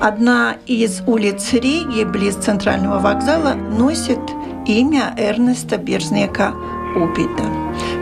Одна 0.00 0.56
из 0.66 1.02
улиц 1.06 1.52
Риги, 1.52 2.04
близ 2.04 2.36
центрального 2.36 3.00
вокзала, 3.00 3.52
носит 3.52 4.18
имя 4.66 5.14
Эрнеста 5.18 5.76
Берзника 5.76 6.54
Упита. 6.96 7.44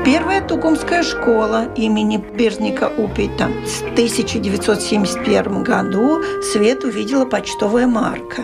Первая 0.04 0.40
Тукумская 0.40 1.02
школа 1.02 1.64
имени 1.74 2.18
Берзника 2.18 2.92
Упита 2.96 3.48
в 3.48 3.82
1971 3.94 5.64
году 5.64 6.22
свет 6.52 6.84
увидела 6.84 7.24
почтовая 7.24 7.88
марка. 7.88 8.42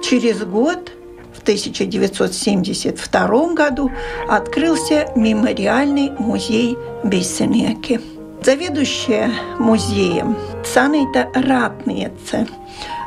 Через 0.00 0.44
год 0.44 0.92
в 1.34 1.42
1972 1.42 3.54
году 3.54 3.90
открылся 4.28 5.08
мемориальный 5.16 6.12
музей 6.20 6.78
Бессенеки. 7.02 8.00
Заведующая 8.44 9.30
музеем 9.60 10.36
Санита 10.64 11.30
Ратница 11.32 12.44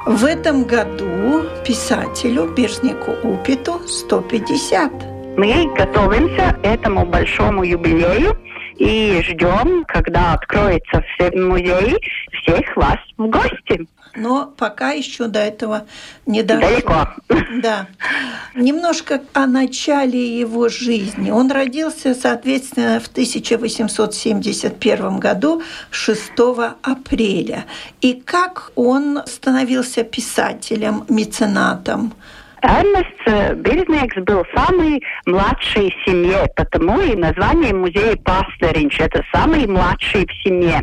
в 0.06 0.24
этом 0.24 0.64
году 0.64 1.44
писателю 1.66 2.54
Берзнику 2.56 3.12
Упиту 3.28 3.82
150. 3.86 4.92
Мы 5.36 5.70
готовимся 5.76 6.54
к 6.54 6.66
этому 6.66 7.06
большому 7.06 7.64
юбилею 7.64 8.38
и 8.78 9.22
ждем, 9.24 9.84
когда 9.86 10.36
откроется 10.36 11.04
все 11.04 11.30
музей, 11.32 11.98
всех 12.32 12.74
вас 12.78 13.00
в 13.18 13.28
гости 13.28 13.86
но 14.16 14.54
пока 14.58 14.92
еще 14.92 15.28
до 15.28 15.40
этого 15.40 15.86
не 16.26 16.44
дошло. 16.44 16.70
Далеко. 16.70 17.08
Да. 17.62 17.88
Немножко 18.54 19.22
о 19.34 19.48
начале 19.48 20.40
его 20.40 20.70
жизни. 20.70 21.32
Он 21.32 21.52
родился, 21.52 22.14
соответственно, 22.14 23.00
в 23.00 23.08
1871 23.08 25.20
году, 25.20 25.62
6 25.92 26.32
апреля. 26.82 27.66
И 28.02 28.14
как 28.14 28.72
он 28.76 29.22
становился 29.26 30.04
писателем, 30.04 31.06
меценатом? 31.10 32.14
Эрнест 32.62 33.58
Берзнекс 33.58 34.16
был 34.24 34.44
самый 34.56 35.02
младший 35.26 35.92
в 35.92 36.10
семье, 36.10 36.48
потому 36.56 37.00
и 37.00 37.16
название 37.16 37.74
музея 37.74 38.16
Пастеринч– 38.18 39.00
это 39.02 39.24
самый 39.32 39.68
младший 39.68 40.26
в 40.26 40.44
семье. 40.44 40.82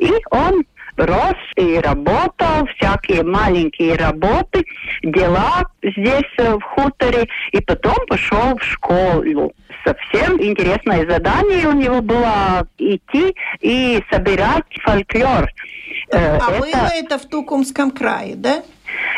И 0.00 0.10
он 0.30 0.64
рос 1.00 1.36
и 1.56 1.78
работал, 1.78 2.66
всякие 2.76 3.22
маленькие 3.22 3.96
работы, 3.96 4.64
дела 5.02 5.64
здесь 5.82 6.30
э, 6.38 6.54
в 6.54 6.62
хуторе, 6.62 7.28
и 7.52 7.60
потом 7.60 7.96
пошел 8.08 8.56
в 8.56 8.62
школу. 8.62 9.52
Совсем 9.84 10.40
интересное 10.42 11.08
задание 11.08 11.66
у 11.68 11.72
него 11.72 12.00
было 12.02 12.66
идти 12.78 13.34
и 13.60 14.02
собирать 14.10 14.64
фольклор. 14.82 15.48
Э, 16.12 16.38
а 16.38 16.52
это... 16.52 16.60
было 16.60 16.88
это 16.92 17.18
в 17.18 17.26
Тукумском 17.26 17.90
крае, 17.90 18.34
да? 18.36 18.62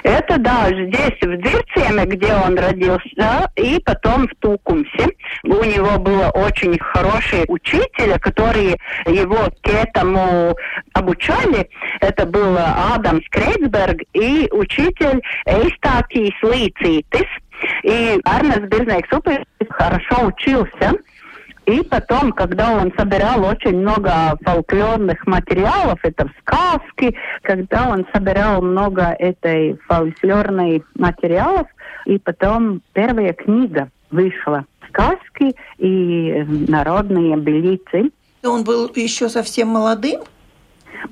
Это, 0.02 0.38
да, 0.38 0.68
здесь, 0.68 1.18
в 1.20 1.36
Дирцеме, 1.36 2.04
где 2.06 2.34
он 2.34 2.58
родился, 2.58 3.48
и 3.56 3.80
потом 3.84 4.26
в 4.26 4.34
Тукумсе. 4.40 5.08
У 5.44 5.64
него 5.64 5.98
было 5.98 6.30
очень 6.30 6.78
хороший 6.78 7.44
учитель, 7.48 8.18
который 8.18 8.76
его 9.06 9.48
к 9.62 9.68
этому 9.68 10.56
обучали. 10.92 11.68
Это 12.00 12.26
был 12.26 12.56
Адам 12.58 13.20
Скрейцберг 13.26 14.02
и 14.12 14.48
учитель 14.50 15.22
Эйстакис 15.46 16.34
Лицитис. 16.42 17.28
И 17.84 18.18
Арнес 18.24 18.68
Бизнес 18.68 19.02
хорошо 19.70 20.26
учился. 20.26 20.92
И 21.66 21.82
потом, 21.84 22.32
когда 22.32 22.72
он 22.72 22.92
собирал 22.96 23.44
очень 23.44 23.78
много 23.78 24.36
фольклорных 24.44 25.24
материалов, 25.26 26.00
это 26.02 26.28
сказки, 26.40 27.14
когда 27.42 27.88
он 27.88 28.04
собирал 28.12 28.62
много 28.62 29.14
этой 29.18 29.78
фольклорной 29.86 30.82
материалов, 30.94 31.68
и 32.04 32.18
потом 32.18 32.82
первая 32.92 33.32
книга 33.32 33.90
вышла 34.10 34.64
«Сказки 34.88 35.54
и 35.78 36.44
народные 36.68 37.36
белицы». 37.36 38.10
Он 38.44 38.64
был 38.64 38.90
еще 38.96 39.28
совсем 39.28 39.68
молодым? 39.68 40.22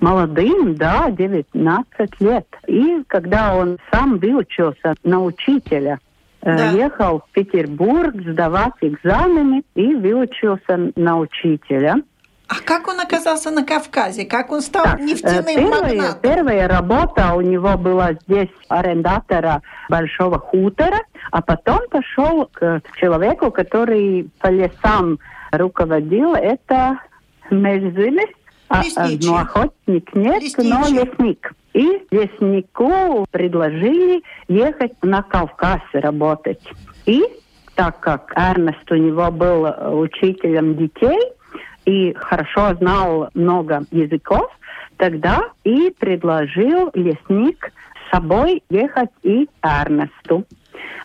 Молодым, 0.00 0.74
да, 0.74 1.10
19 1.10 2.20
лет. 2.20 2.46
И 2.66 3.02
когда 3.06 3.54
он 3.54 3.78
сам 3.92 4.18
выучился 4.18 4.94
на 5.04 5.22
учителя– 5.22 6.00
да. 6.42 6.70
ехал 6.70 7.20
в 7.20 7.32
Петербург 7.32 8.14
сдавать 8.14 8.74
экзамены 8.80 9.62
и 9.74 9.94
выучился 9.94 10.92
на 10.96 11.18
учителя. 11.18 11.96
А 12.48 12.56
как 12.64 12.88
он 12.88 12.98
оказался 12.98 13.50
на 13.50 13.64
Кавказе? 13.64 14.24
Как 14.24 14.50
он 14.50 14.60
стал 14.60 14.82
так, 14.82 15.00
нефтяным 15.00 15.44
первая, 15.44 15.82
магнатом? 15.82 16.20
Первая 16.20 16.68
работа 16.68 17.34
у 17.34 17.42
него 17.42 17.78
была 17.78 18.14
здесь 18.14 18.50
арендатора 18.68 19.62
большого 19.88 20.40
хутора, 20.40 20.98
а 21.30 21.42
потом 21.42 21.78
пошел 21.88 22.46
к 22.46 22.82
человеку, 22.96 23.52
который 23.52 24.28
по 24.40 24.48
лесам 24.48 25.20
руководил. 25.52 26.34
Это 26.34 26.98
Межзилис, 27.50 28.30
а, 28.68 28.82
ну, 29.22 29.36
охотник 29.36 30.14
нет, 30.14 30.42
Лесничий. 30.42 30.70
но 30.70 30.88
лесник. 30.88 31.52
И 31.72 32.06
леснику 32.10 33.26
предложили 33.30 34.22
ехать 34.48 34.92
на 35.02 35.22
Кавказ 35.22 35.80
работать. 35.92 36.62
И 37.06 37.22
так 37.74 38.00
как 38.00 38.32
Эрнест 38.36 38.90
у 38.90 38.96
него 38.96 39.30
был 39.30 39.64
учителем 40.00 40.76
детей 40.76 41.18
и 41.84 42.12
хорошо 42.14 42.74
знал 42.74 43.30
много 43.34 43.84
языков, 43.90 44.50
тогда 44.96 45.40
и 45.64 45.90
предложил 45.98 46.90
лесник 46.94 47.72
с 48.06 48.10
собой 48.10 48.62
ехать 48.68 49.10
и 49.22 49.48
Эрнесту. 49.62 50.44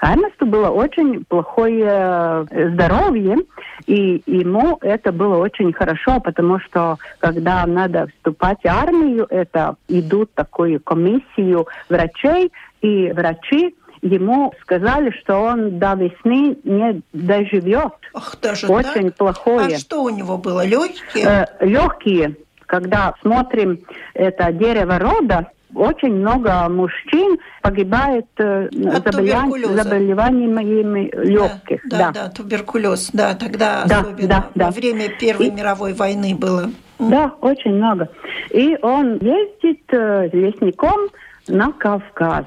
Эрнесту 0.01 0.45
было 0.45 0.69
очень 0.69 1.23
плохое 1.25 2.45
э, 2.49 2.69
здоровье, 2.73 3.37
и 3.85 4.21
ему 4.25 4.77
это 4.81 5.11
было 5.11 5.37
очень 5.37 5.71
хорошо, 5.73 6.19
потому 6.19 6.59
что 6.59 6.97
когда 7.19 7.65
надо 7.65 8.07
вступать 8.07 8.59
в 8.63 8.67
армию, 8.67 9.25
это 9.29 9.75
идут 9.87 10.33
такую 10.33 10.79
комиссию 10.79 11.67
врачей, 11.89 12.51
и 12.81 13.11
врачи 13.11 13.75
ему 14.01 14.53
сказали, 14.61 15.11
что 15.21 15.37
он 15.39 15.79
до 15.79 15.93
весны 15.95 16.57
не 16.63 17.01
доживет. 17.13 17.93
Ах, 18.13 18.37
даже 18.41 18.67
Очень 18.67 19.09
так? 19.09 19.15
плохое. 19.15 19.75
А 19.75 19.79
что 19.79 20.03
у 20.03 20.09
него 20.09 20.37
было? 20.37 20.65
Легкие? 20.65 21.25
Э, 21.25 21.45
легкие. 21.65 22.37
Когда 22.65 23.13
смотрим 23.21 23.79
это 24.13 24.51
дерево 24.51 24.97
рода, 24.97 25.51
очень 25.75 26.13
много 26.13 26.67
мужчин 26.69 27.37
погибает 27.61 28.25
э, 28.37 28.69
заболеванием, 28.71 29.75
заболеваниями 29.75 31.11
легких. 31.13 31.81
Да, 31.89 31.97
да, 31.97 32.11
да, 32.11 32.29
туберкулез, 32.29 33.09
да, 33.13 33.33
тогда 33.35 33.85
да, 33.85 33.99
особенно 33.99 34.27
да, 34.27 34.49
да. 34.55 34.65
во 34.65 34.71
время 34.71 35.09
Первой 35.19 35.47
и, 35.47 35.51
мировой 35.51 35.93
войны 35.93 36.35
было. 36.35 36.71
Да, 36.99 37.33
очень 37.41 37.73
много. 37.73 38.09
И 38.51 38.77
он 38.81 39.17
ездит 39.17 39.81
э, 39.89 40.29
лесником 40.31 41.09
на 41.47 41.71
Кавказ. 41.71 42.45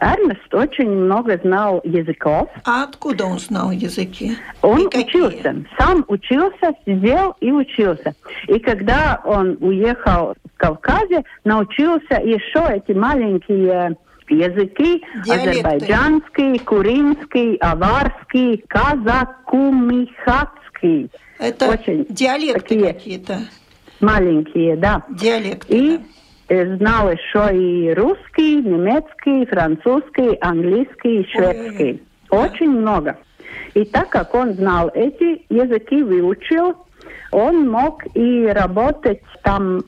Эрнест 0.00 0.52
очень 0.52 0.90
много 0.90 1.38
знал 1.42 1.80
языков. 1.84 2.48
А 2.64 2.84
откуда 2.84 3.24
он 3.24 3.38
знал 3.38 3.70
языки? 3.70 4.36
Он 4.62 4.86
учился, 4.86 5.64
сам 5.78 6.04
учился, 6.08 6.72
сидел 6.84 7.34
и 7.40 7.50
учился. 7.50 8.14
И 8.48 8.58
когда 8.58 9.20
он 9.24 9.56
уехал 9.60 10.34
в 10.34 10.58
Кавказе, 10.58 11.24
научился 11.44 12.20
еще 12.22 12.62
эти 12.68 12.92
маленькие 12.92 13.96
языки 14.28 15.02
Диалекты. 15.24 15.50
азербайджанский, 15.50 16.58
куринский, 16.58 17.56
аварский, 17.56 18.62
казакумихатский. 18.68 21.10
Это 21.38 21.70
очень 21.70 22.04
диалекты 22.10 22.78
какие-то. 22.80 23.38
Маленькие, 24.00 24.76
да. 24.76 25.02
Диалекты. 25.08 25.74
И 25.74 26.00
знал 26.48 27.10
еще 27.10 27.56
и 27.56 27.92
русский, 27.94 28.62
немецкий, 28.62 29.46
французский, 29.46 30.36
английский, 30.40 31.26
шведский. 31.30 32.02
Очень 32.30 32.70
много. 32.70 33.18
И 33.74 33.84
так 33.84 34.08
как 34.10 34.34
он 34.34 34.54
знал 34.54 34.90
эти 34.94 35.44
языки, 35.52 36.02
выучил, 36.02 36.74
он 37.32 37.68
мог 37.68 38.02
и 38.14 38.46
работать 38.46 39.22
там 39.42 39.82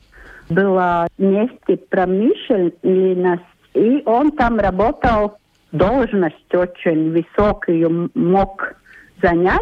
была 0.49 1.07
нефтепромышленность, 1.17 3.43
и 3.73 4.03
он 4.05 4.31
там 4.31 4.59
работал, 4.59 5.37
должность 5.71 6.53
очень 6.53 7.11
высокую 7.11 8.11
мог 8.13 8.75
занять 9.21 9.61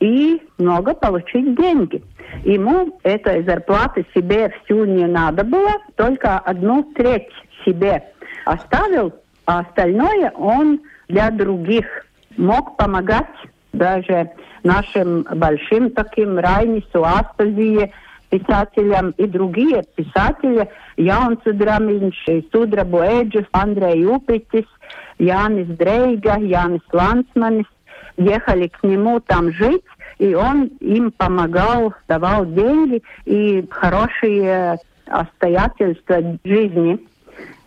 и 0.00 0.42
много 0.58 0.94
получить 0.94 1.56
деньги. 1.56 2.02
Ему 2.44 2.98
этой 3.02 3.42
зарплаты 3.44 4.04
себе 4.14 4.52
всю 4.64 4.84
не 4.84 5.06
надо 5.06 5.44
было, 5.44 5.72
только 5.96 6.38
одну 6.38 6.82
треть 6.94 7.28
себе 7.64 8.02
оставил, 8.44 9.12
а 9.46 9.60
остальное 9.60 10.30
он 10.36 10.80
для 11.08 11.30
других 11.30 11.86
мог 12.36 12.76
помогать 12.76 13.26
даже 13.72 14.30
нашим 14.62 15.22
большим 15.22 15.90
таким 15.90 16.38
Райнису, 16.38 17.04
Аспазии, 17.04 17.92
писателям 18.30 19.10
и 19.16 19.26
другие 19.26 19.84
писатели, 19.94 20.68
Jauns 20.96 21.42
Dramiņš, 21.44 22.50
Sudrabu 22.52 23.02
Эджис, 23.02 23.46
Андрей 23.52 24.04
Упитис, 24.04 24.66
Янис 25.18 25.68
Дрейга, 25.76 26.38
Янис 26.38 26.82
Лансманис, 26.92 27.66
ехали 28.16 28.68
к 28.68 28.82
нему 28.82 29.20
там 29.20 29.52
жить, 29.52 29.84
и 30.18 30.34
он 30.34 30.64
им 30.80 31.10
помогал, 31.12 31.94
давал 32.08 32.46
деньги 32.46 33.02
и 33.24 33.66
хорошие 33.70 34.78
обстоятельства 35.06 36.38
жизни. 36.44 36.98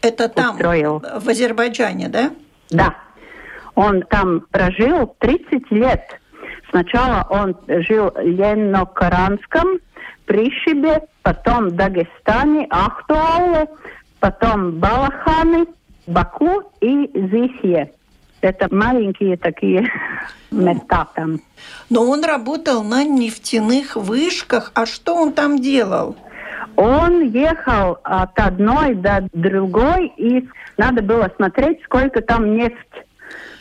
Это 0.02 0.30
там, 0.30 0.56
устроил. 0.56 1.00
в 1.20 1.28
Азербайджане, 1.28 2.10
да? 2.10 2.32
Да. 2.70 2.96
Он 3.76 4.02
там 4.04 4.42
прожил 4.52 5.16
30 5.20 5.72
лет. 5.72 6.02
Сначала 6.70 7.26
он 7.30 7.56
жил 7.68 8.12
в 8.12 8.20
Ленокаранском, 8.22 9.80
Пришибе, 10.26 11.02
потом 11.24 11.76
Дагестане, 11.76 12.68
Ахтуале, 12.70 13.68
потом 14.20 14.74
Балаханы, 14.74 15.66
Баку 16.06 16.62
и 16.82 17.10
Зихе. 17.14 17.92
Это 18.42 18.74
маленькие 18.74 19.38
такие 19.38 19.92
места 20.52 21.08
там. 21.16 21.42
Но 21.90 22.10
он 22.10 22.24
работал 22.24 22.84
на 22.84 23.04
нефтяных 23.04 23.96
вышках. 23.96 24.72
А 24.76 24.86
что 24.86 25.16
он 25.16 25.34
там 25.34 25.60
делал? 25.60 26.16
Он 26.76 27.22
ехал 27.22 27.98
от 28.04 28.40
одной 28.40 28.96
до 28.96 29.28
другой, 29.34 30.14
и 30.16 30.48
надо 30.78 31.02
было 31.02 31.30
смотреть, 31.36 31.84
сколько 31.84 32.22
там 32.22 32.56
нефть 32.56 33.06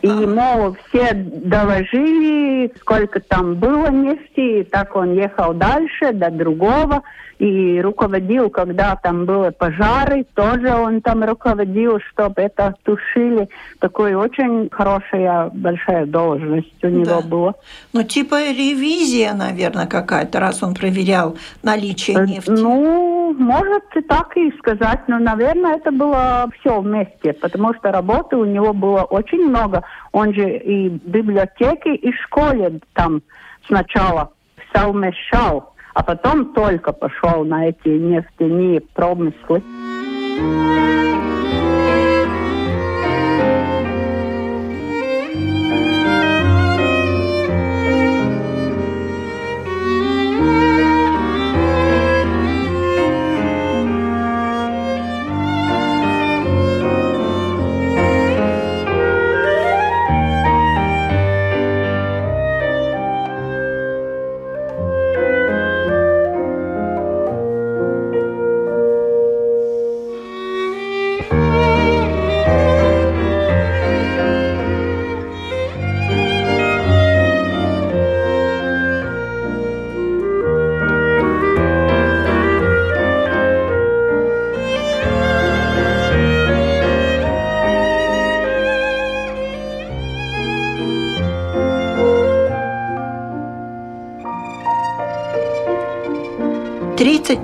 и 0.03 0.07
ему 0.07 0.77
все 0.89 1.13
доложили, 1.13 2.73
сколько 2.81 3.21
там 3.21 3.57
было 3.57 3.89
нефти, 3.91 4.61
и 4.61 4.65
так 4.65 4.95
он 4.95 5.15
ехал 5.15 5.55
дальше 5.55 6.13
до 6.13 6.31
другого 6.31 7.03
и 7.39 7.81
руководил, 7.81 8.51
когда 8.51 8.97
там 8.97 9.25
были 9.25 9.51
пожары, 9.51 10.25
тоже 10.35 10.75
он 10.75 11.01
там 11.01 11.23
руководил, 11.23 12.01
чтобы 12.11 12.43
это 12.43 12.75
тушили. 12.83 13.49
Такой 13.79 14.15
очень 14.15 14.69
хорошая, 14.71 15.51
большая 15.51 16.07
должность 16.07 16.83
у 16.83 16.89
него 16.89 17.05
да. 17.05 17.21
была. 17.21 17.55
Ну, 17.93 18.03
типа 18.03 18.51
ревизия, 18.51 19.35
наверное, 19.35 19.87
какая-то, 19.87 20.41
раз 20.41 20.63
он 20.63 20.75
проверял 20.75 21.37
наличие 21.63 22.19
э, 22.19 22.27
нефти. 22.27 22.51
Ну, 22.51 23.35
может 23.39 23.85
и 23.95 24.01
так 24.01 24.37
и 24.37 24.51
сказать, 24.59 25.01
но, 25.07 25.19
наверное, 25.19 25.77
это 25.77 25.93
было 25.93 26.51
все 26.59 26.81
вместе, 26.81 27.35
потому 27.35 27.73
что 27.75 27.93
работы 27.93 28.37
у 28.37 28.45
него 28.45 28.73
было 28.73 29.03
очень 29.03 29.49
много. 29.49 29.85
Он 30.11 30.35
же 30.35 30.59
и 30.59 30.89
в 30.89 31.09
библиотеке, 31.09 31.95
и 31.95 32.11
в 32.11 32.17
школе 32.25 32.81
там 32.95 33.23
сначала 33.67 34.33
совмещал 34.75 35.73
а 35.95 36.03
потом 36.03 36.53
только 36.53 36.93
пошел 36.93 37.45
на 37.45 37.69
эти 37.69 37.89
нефтяные 37.89 38.81
промыслы. 38.81 39.63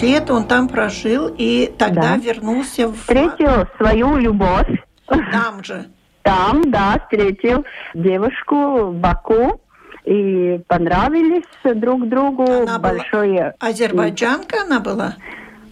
Лет 0.02 0.30
он 0.30 0.46
там 0.46 0.68
прожил 0.68 1.34
и 1.36 1.72
тогда 1.78 2.02
да. 2.02 2.16
вернулся 2.16 2.88
в... 2.88 2.96
Встретил 2.96 3.66
свою 3.76 4.16
любовь. 4.16 4.68
Там 5.06 5.62
же. 5.62 5.86
Там, 6.22 6.70
да, 6.70 6.98
встретил 7.04 7.64
девушку 7.94 8.86
в 8.86 8.94
Баку 8.94 9.60
и 10.04 10.60
понравились 10.66 11.44
друг 11.62 12.08
другу. 12.08 12.44
Она 12.44 12.78
Большое... 12.78 13.54
была 13.60 13.70
азербайджанка 13.70 14.62
она 14.62 14.80
была? 14.80 15.16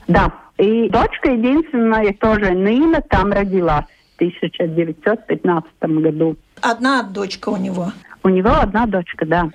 Да. 0.08 0.32
И 0.58 0.88
дочка 0.90 1.30
единственная 1.30 2.12
тоже 2.12 2.52
Нина 2.52 3.00
там 3.00 3.32
родилась 3.32 3.86
в 4.12 4.16
1915 4.16 5.72
году. 5.80 6.36
Одна 6.60 7.02
дочка 7.02 7.48
у 7.48 7.56
него? 7.56 7.92
У 8.22 8.28
него 8.28 8.50
одна 8.50 8.86
дочка, 8.86 9.26
да. 9.26 9.50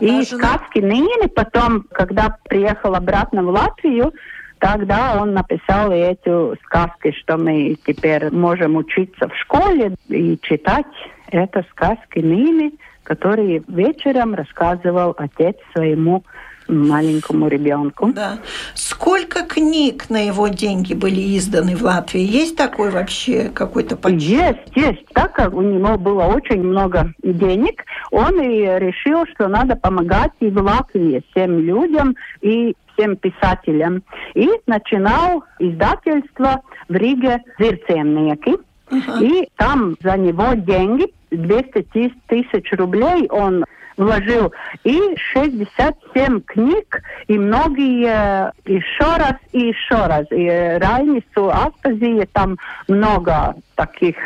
И 0.00 0.22
сказки 0.24 0.78
Нины 0.78 1.28
потом, 1.28 1.84
когда 1.92 2.36
приехал 2.48 2.94
обратно 2.94 3.42
в 3.42 3.48
Латвию, 3.48 4.12
тогда 4.58 5.20
он 5.20 5.34
написал 5.34 5.92
эти 5.92 6.56
сказки, 6.64 7.12
что 7.12 7.36
мы 7.36 7.76
теперь 7.86 8.30
можем 8.32 8.76
учиться 8.76 9.28
в 9.28 9.36
школе 9.36 9.94
и 10.08 10.38
читать. 10.42 10.86
Это 11.30 11.64
сказки 11.70 12.18
Нины, 12.18 12.72
которые 13.04 13.62
вечером 13.68 14.34
рассказывал 14.34 15.14
отец 15.16 15.56
своему 15.72 16.24
маленькому 16.68 17.48
ребенку. 17.48 18.12
Да. 18.12 18.38
Сколько 18.74 19.44
книг 19.44 20.10
на 20.10 20.26
его 20.26 20.48
деньги 20.48 20.94
были 20.94 21.36
изданы 21.36 21.76
в 21.76 21.82
Латвии? 21.82 22.20
Есть 22.20 22.56
такой 22.56 22.90
вообще 22.90 23.50
какой-то 23.52 23.96
подсчет? 23.96 24.58
Есть, 24.74 24.76
есть. 24.76 25.06
Так 25.14 25.32
как 25.32 25.54
у 25.54 25.62
него 25.62 25.96
было 25.98 26.24
очень 26.24 26.62
много 26.62 27.12
денег, 27.22 27.84
он 28.10 28.40
и 28.40 28.60
решил, 28.78 29.26
что 29.34 29.48
надо 29.48 29.76
помогать 29.76 30.32
и 30.40 30.50
в 30.50 30.58
Латвии 30.62 31.22
всем 31.30 31.58
людям, 31.58 32.16
и 32.40 32.74
всем 32.92 33.16
писателям. 33.16 34.02
И 34.34 34.48
начинал 34.66 35.44
издательство 35.58 36.62
в 36.88 36.94
Риге 36.94 37.42
«Зирцемники». 37.58 38.56
Uh-huh. 38.90 39.22
И 39.22 39.48
там 39.56 39.96
за 40.02 40.16
него 40.16 40.54
деньги, 40.54 41.12
200 41.30 42.16
тысяч 42.26 42.72
рублей 42.72 43.28
он 43.28 43.64
вложил. 43.98 44.52
И 44.84 44.98
67 45.32 46.40
книг, 46.42 47.02
и 47.26 47.36
многие 47.36 48.52
еще 48.64 49.16
раз 49.16 49.34
и 49.52 49.68
еще 49.68 50.06
раз. 50.06 50.26
И 50.30 50.48
Райнису 50.48 51.50
Аспазии 51.50 52.26
там 52.32 52.56
много 52.86 53.56
таких 53.74 54.16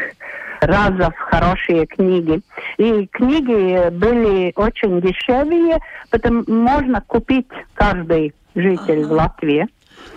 разов 0.60 1.14
хорошие 1.16 1.86
книги. 1.86 2.40
И 2.76 3.06
книги 3.08 3.90
были 3.90 4.52
очень 4.54 5.00
дешевые, 5.00 5.78
потому 6.10 6.44
можно 6.46 7.00
купить 7.00 7.48
каждый 7.74 8.32
житель 8.54 9.00
ага. 9.00 9.08
в 9.08 9.12
Латвии. 9.12 9.68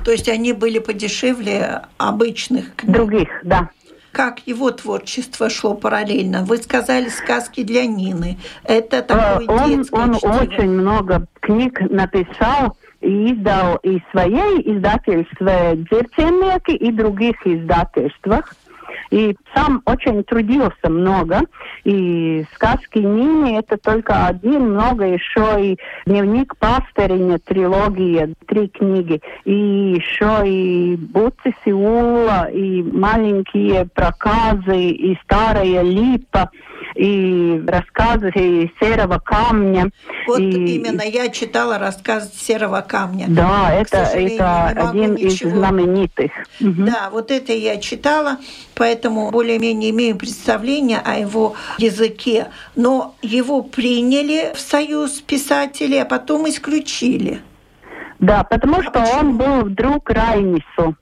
То 0.03 0.11
есть 0.11 0.29
они 0.29 0.53
были 0.53 0.79
подешевле 0.79 1.81
обычных 1.97 2.75
книг? 2.75 2.93
Других, 2.93 3.29
да 3.43 3.69
как 4.15 4.47
его 4.47 4.71
творчество 4.71 5.49
шло 5.49 5.73
параллельно? 5.73 6.45
Вы 6.45 6.55
сказали 6.57 7.09
сказки 7.09 7.63
для 7.63 7.85
Нины. 7.85 8.37
Это 8.63 9.01
такой 9.01 9.45
он, 9.45 9.69
детское 9.69 9.99
Он 9.99 10.15
чтиво. 10.15 10.31
очень 10.31 10.69
много 10.69 11.27
книг 11.41 11.81
написал, 11.81 12.77
издал 13.01 13.75
и 13.83 13.99
своей 14.11 14.61
издательстве 14.73 15.85
«Дзерценники» 15.91 16.71
и 16.71 16.93
других 16.93 17.35
издательствах. 17.45 18.55
И 19.15 19.33
сам 19.55 19.81
очень 19.85 20.25
трудился 20.25 20.89
много. 20.89 21.39
И 21.85 22.45
сказки 22.53 22.97
Нини 22.97 23.57
это 23.57 23.77
только 23.77 24.25
один, 24.27 24.73
много 24.73 25.05
еще 25.05 25.55
и 25.57 25.77
дневник 26.05 26.53
пастыря, 26.57 27.39
трилогия, 27.45 28.33
три 28.45 28.67
книги. 28.67 29.21
И 29.45 29.53
еще 29.95 30.41
и 30.45 30.97
Буцис 30.97 31.55
и 31.63 31.71
Ула, 31.71 32.49
и 32.51 32.83
маленькие 32.83 33.85
проказы, 33.85 34.89
и 34.89 35.17
старая 35.23 35.81
липа 35.81 36.51
и 36.95 37.61
рассказы 37.67 38.31
серого 38.79 39.19
камня. 39.19 39.91
Вот 40.27 40.39
и... 40.39 40.75
именно 40.75 41.01
я 41.01 41.29
читала 41.29 41.77
рассказ 41.77 42.33
серого 42.33 42.81
камня. 42.81 43.25
Да, 43.27 43.73
это, 43.73 43.97
это 43.97 44.67
один 44.67 45.15
из 45.15 45.39
знаменитых. 45.39 46.31
Да, 46.59 47.09
вот 47.11 47.31
это 47.31 47.53
я 47.53 47.77
читала, 47.77 48.37
поэтому 48.75 49.29
более-менее 49.31 49.91
имею 49.91 50.15
представление 50.15 50.99
о 50.99 51.19
его 51.19 51.55
языке. 51.77 52.47
Но 52.75 53.15
его 53.21 53.61
приняли 53.61 54.53
в 54.55 54.59
союз 54.59 55.21
писателей, 55.21 56.01
а 56.01 56.05
потом 56.05 56.47
исключили. 56.49 57.41
Да, 58.19 58.43
потому 58.43 58.79
а 58.79 58.83
что 58.83 58.91
почему? 58.91 59.19
он 59.19 59.37
был 59.37 59.61
вдруг 59.65 60.09
Райнису. 60.09 60.95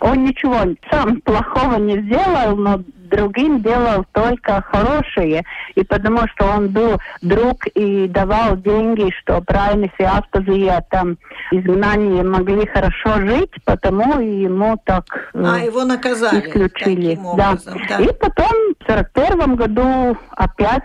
Он 0.00 0.24
ничего 0.24 0.74
сам 0.90 1.20
плохого 1.20 1.76
не 1.76 2.00
сделал, 2.02 2.56
но 2.56 2.80
другим 3.06 3.62
делал 3.62 4.04
только 4.12 4.62
хорошее. 4.62 5.44
И 5.74 5.84
потому 5.84 6.26
что 6.28 6.46
он 6.46 6.68
был 6.68 6.98
друг 7.22 7.66
и 7.74 8.08
давал 8.08 8.56
деньги, 8.56 9.12
что 9.20 9.40
правильно 9.40 9.88
Аспазия 9.98 10.84
там 10.90 11.16
изгнание 11.50 12.22
могли 12.22 12.66
хорошо 12.66 13.20
жить, 13.20 13.52
потому 13.64 14.20
и 14.20 14.42
ему 14.42 14.78
так 14.84 15.04
э, 15.34 15.44
а, 15.44 15.58
его 15.58 15.84
наказали 15.84 16.40
исключили. 16.40 17.16
Образом, 17.16 17.78
да. 17.88 17.98
да. 17.98 18.04
И 18.04 18.08
потом 18.18 18.52
в 18.80 18.86
сорок 18.86 19.12
первом 19.12 19.56
году 19.56 20.16
опять 20.30 20.82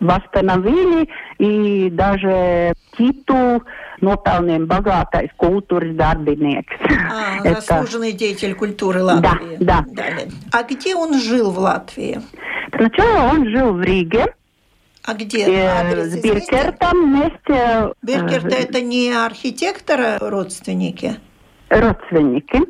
восстановили, 0.00 1.08
и 1.38 1.90
даже 1.90 2.74
титул 2.96 3.62
nopelniem 4.00 4.66
bagātais 4.66 5.30
kultūras 5.36 5.94
darbinieks. 5.94 6.74
А, 7.10 7.38
Это... 7.44 7.60
заслуженный 7.60 8.12
деятель 8.12 8.54
культуры 8.54 9.02
Латвии. 9.02 9.56
Да, 9.60 9.84
да. 9.92 10.04
А 10.52 10.62
где 10.62 10.94
он 10.94 11.14
жил 11.20 11.50
в 11.50 11.58
Латвии? 11.58 12.20
Сначала 12.74 13.32
он 13.32 13.48
жил 13.48 13.74
в 13.74 13.82
Риге. 13.82 14.34
А 15.02 15.14
где 15.14 15.46
э, 15.46 15.66
адрес 15.66 16.12
С 16.12 16.22
Биркертом 16.22 17.04
вместе. 17.06 17.92
Э, 18.06 18.62
это 18.62 18.80
не 18.80 19.12
архитектора 19.12 20.18
родственники? 20.20 21.16
Родственники. 21.68 22.60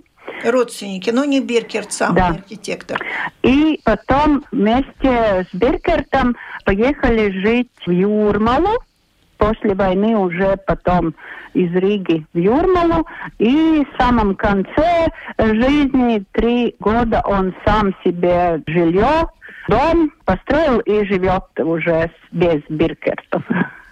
Родственники, 0.45 1.11
но 1.11 1.25
не 1.25 1.41
Биркерт 1.41 1.93
сам, 1.93 2.15
да. 2.15 2.29
архитектор. 2.29 2.99
И 3.43 3.81
потом 3.85 4.45
вместе 4.53 5.47
с 5.51 5.55
Биркертом 5.55 6.37
поехали 6.65 7.31
жить 7.43 7.71
в 7.87 7.91
Юрмалу, 7.91 8.83
после 9.41 9.75
войны 9.75 10.17
уже 10.17 10.57
потом 10.67 11.15
из 11.55 11.73
Риги 11.75 12.27
в 12.33 12.39
Юрмалу. 12.39 13.07
И 13.39 13.85
в 13.85 14.01
самом 14.01 14.37
конце 14.37 15.09
жизни 15.39 16.23
три 16.33 16.77
года 16.79 17.23
он 17.25 17.55
сам 17.65 17.95
себе 18.05 18.63
жилье, 18.67 19.27
дом 19.69 20.13
построил 20.25 20.79
и 20.81 21.05
живет 21.07 21.45
уже 21.59 22.11
без 22.31 22.63
Биркертов. 22.69 23.43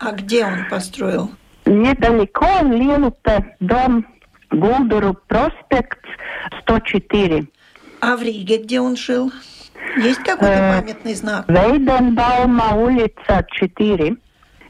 А 0.01 0.13
где 0.13 0.45
он 0.45 0.67
построил? 0.71 1.31
Недалеко 1.65 2.47
Лилупе, 2.63 3.57
дом 3.61 4.07
Гулдуру, 4.51 5.15
проспект 5.27 6.05
104. 6.63 7.47
А 8.01 8.17
в 8.17 8.23
Риге 8.23 8.59
где 8.59 8.81
он 8.81 8.97
жил? 8.97 9.33
Есть 9.97 10.23
какой-то 10.23 10.55
э, 10.55 10.81
памятный 10.81 11.15
знак? 11.15 11.49
Вейденбаума 11.49 12.77
улица 12.77 13.45
4 13.51 14.17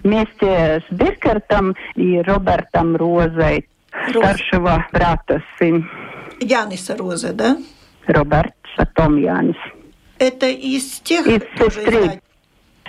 вместе 0.02 0.82
с 0.88 0.92
Биркертом 0.92 1.74
и 1.94 2.20
Робертом 2.20 2.96
Розой, 2.96 3.68
Роз. 4.12 4.24
старшего 4.24 4.86
брата 4.92 5.42
сын. 5.58 5.88
Яниса 6.40 6.96
Роза, 6.96 7.32
да? 7.32 7.58
Роберт, 8.06 8.54
потом 8.76 9.16
Янис. 9.18 9.56
Это 10.18 10.46
из 10.46 11.00
тех 11.00 11.26
из 11.26 11.42
сестры. 11.58 12.20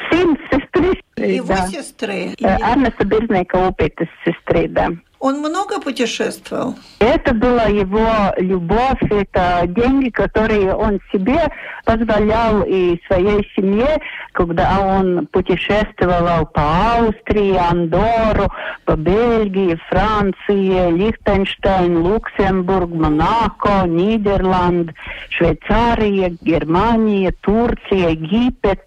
Сын 0.09 0.37
сестры. 0.51 0.95
Его 1.17 1.47
да. 1.47 1.67
сестры. 1.67 2.35
Анна 2.41 2.93
Собирника 2.97 3.55
Упита 3.67 4.07
сестры, 4.23 4.67
да. 4.69 4.89
Он 5.19 5.39
много 5.39 5.81
путешествовал? 5.81 6.75
Это 6.99 7.33
была 7.33 7.63
его 7.63 8.07
любовь, 8.37 9.01
это 9.09 9.63
деньги, 9.67 10.09
которые 10.09 10.73
он 10.73 11.01
себе 11.11 11.41
позволял 11.83 12.63
и 12.63 13.01
своей 13.07 13.45
семье, 13.53 13.99
когда 14.31 14.79
он 14.79 15.27
путешествовал 15.27 16.45
по 16.45 16.61
Австрии, 16.99 17.57
Андору, 17.57 18.49
по 18.85 18.95
Бельгии, 18.95 19.77
Франции, 19.89 20.91
Лихтенштейн, 20.91 22.01
Люксембург, 22.01 22.89
Монако, 22.89 23.85
Нидерланд, 23.87 24.91
Швейцария, 25.29 26.37
Германия, 26.41 27.33
Турция, 27.41 28.11
Египет. 28.11 28.83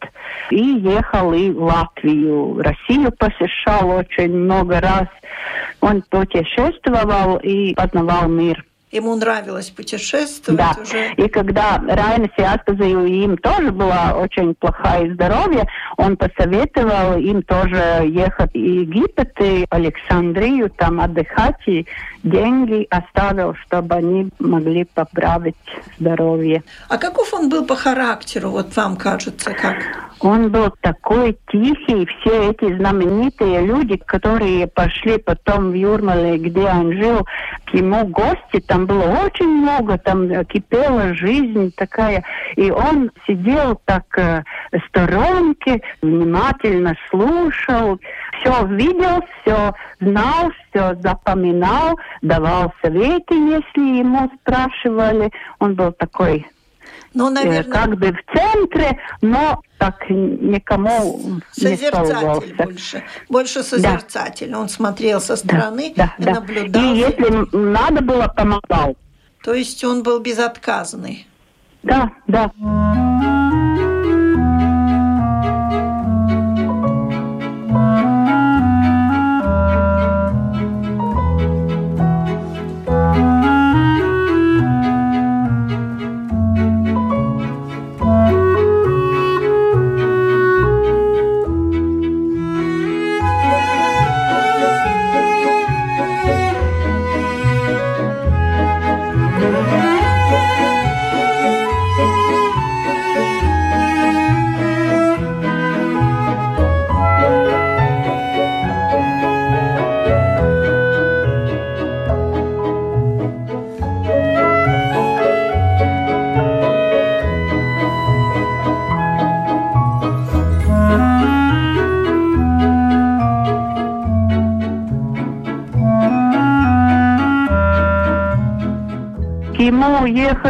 И 0.51 0.61
ехал 0.61 1.33
и 1.35 1.51
в 1.51 1.63
Латвию. 1.63 2.63
Россию 2.63 3.13
посещал 3.13 3.91
очень 3.91 4.35
много 4.35 4.81
раз. 4.81 5.09
Он 5.81 6.03
путешествовал 6.23 7.39
и 7.39 7.75
познавал 7.75 8.29
мир. 8.29 8.65
Ему 8.93 9.17
нравилось 9.17 9.71
путешествовать 9.71 10.59
да. 10.59 10.83
уже. 10.83 11.15
И 11.15 11.27
когда 11.29 11.83
Райна 11.89 12.29
Сиастазию 12.37 13.07
им 13.07 13.39
тоже 13.39 13.73
было 13.73 14.15
очень 14.15 14.55
плохое 14.55 15.15
здоровье, 15.15 15.67
он 15.97 16.19
посоветовал 16.19 17.19
им 17.19 17.43
тоже 17.43 18.05
ехать 18.07 18.53
в 18.53 18.57
Египет 18.57 19.33
и 19.41 19.65
Александрию, 19.71 20.69
там 20.69 21.01
отдыхать, 21.01 21.57
и 21.67 21.87
деньги 22.23 22.87
оставил, 22.91 23.55
чтобы 23.67 23.95
они 23.95 24.29
могли 24.39 24.85
поправить 24.85 25.57
здоровье. 25.99 26.63
А 26.91 26.99
каков 26.99 27.33
он 27.33 27.49
был 27.49 27.65
по 27.65 27.77
характеру, 27.77 28.51
вот 28.51 28.77
вам 28.77 28.97
кажется, 28.97 29.55
как? 29.55 29.77
Он 30.21 30.51
был 30.51 30.71
такой 30.81 31.37
тихий, 31.51 32.07
все 32.07 32.51
эти 32.51 32.77
знаменитые 32.77 33.61
люди, 33.63 33.97
которые 33.97 34.69
пошли 34.69 35.19
потом 35.19 35.71
в 35.71 35.75
Юрмале, 35.75 36.39
где 36.39 36.61
он 36.61 36.93
жил, 36.93 37.27
к 37.65 37.75
ему 37.75 38.07
гости, 38.07 38.61
там 38.65 38.82
было 38.87 39.05
очень 39.25 39.49
много, 39.49 39.99
там 39.99 40.45
кипела 40.45 41.15
жизнь 41.15 41.73
такая, 41.77 42.25
и 42.57 42.71
он 42.71 43.11
сидел 43.27 43.81
так 43.85 44.05
э, 44.17 44.43
сторонки, 44.89 45.83
внимательно 46.01 46.95
слушал, 47.11 47.99
все 48.41 48.67
видел, 48.67 49.25
все 49.41 49.75
знал, 50.01 50.51
все 50.69 50.95
запоминал, 51.01 51.99
давал 52.23 52.73
советы, 52.83 53.35
если 53.35 53.99
ему 53.99 54.31
спрашивали. 54.41 55.31
Он 55.59 55.75
был 55.75 55.93
такой 55.93 56.47
ну, 57.15 57.31
наверное... 57.31 57.65
как 57.65 57.99
бы 57.99 58.13
в 58.13 58.37
центре, 58.37 58.99
но 59.21 59.61
так 59.79 60.09
никому 60.09 61.41
созерцатель 61.53 62.49
не 62.49 62.65
больше. 62.65 63.03
Больше 63.29 63.63
созерцатель. 63.63 64.51
Да. 64.51 64.61
Он 64.61 64.69
смотрел 64.69 65.21
со 65.21 65.37
стороны 65.37 65.93
да, 65.97 66.15
и 66.19 66.23
да, 66.23 66.35
наблюдал. 66.35 66.83
И 66.83 66.99
если 66.99 67.57
надо 67.57 68.03
было, 68.03 68.29
помогал. 68.29 68.97
То 69.43 69.55
есть 69.55 69.83
он 69.85 70.03
был 70.03 70.21
безотказный. 70.21 71.27
Да, 71.83 72.13
да. 72.29 72.53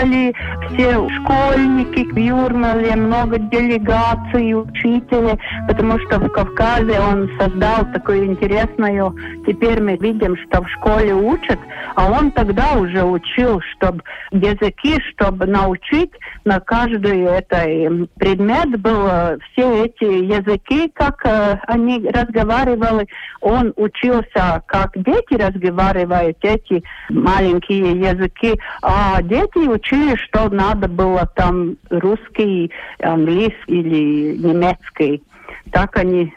Ему 0.03 0.13
ехали 0.13 0.35
все 0.71 1.09
школьники 1.09 2.13
в 2.13 2.17
Юрмале, 2.17 2.97
много 2.97 3.39
делегаций, 3.39 4.55
учителей, 4.55 5.39
потому 5.69 5.99
что 6.01 6.19
в 6.19 6.29
Кавказе 6.31 6.99
он 7.01 7.31
создал 7.39 7.85
такую 7.93 8.27
интересную, 8.27 9.15
теперь 9.47 9.83
мы 9.83 9.97
видим, 9.97 10.37
что 10.37 10.63
в 10.63 10.69
школе 10.71 11.15
учат, 11.15 11.59
а 11.95 12.11
он 12.11 12.31
тогда 12.33 12.75
уже 12.75 13.05
учил, 13.05 13.61
чтобы 13.73 14.03
языки, 14.31 15.01
чтобы 15.11 15.47
научить 15.47 16.11
на 16.45 16.61
каждый 16.61 17.23
это 17.23 18.09
предмет 18.17 18.81
был 18.81 19.09
все 19.53 19.85
эти 19.85 20.05
языки, 20.05 20.91
как 20.95 21.25
э, 21.25 21.59
они 21.67 22.09
разговаривали. 22.09 23.07
Он 23.41 23.73
учился, 23.77 24.63
как 24.67 24.91
дети 24.95 25.35
разговаривают 25.35 26.39
эти 26.43 26.83
маленькие 27.09 27.93
языки, 27.99 28.59
а 28.83 29.21
дети 29.23 29.67
учили, 29.69 30.17
что 30.17 30.49
надо 30.49 30.89
было 30.89 31.27
там 31.35 31.77
русский, 31.91 32.71
английский 33.01 33.53
или 33.67 34.37
немецкий. 34.37 35.23
Так 35.71 35.97
они 35.97 36.33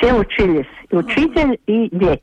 все 0.00 0.14
учились, 0.14 0.66
и 0.90 0.96
учитель, 0.96 1.58
и 1.66 1.88
дети. 1.92 2.22